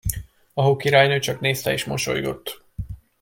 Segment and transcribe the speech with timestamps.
[0.53, 2.63] A Hókirálynő csak nézte és mosolygott.